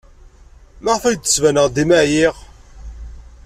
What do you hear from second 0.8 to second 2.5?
Maɣef ay d-ttbaneɣ dima ɛyiɣ?